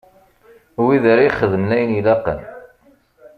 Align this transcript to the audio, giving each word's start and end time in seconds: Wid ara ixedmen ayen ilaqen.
Wid 0.83 1.03
ara 1.11 1.27
ixedmen 1.29 1.75
ayen 1.75 1.97
ilaqen. 1.99 2.39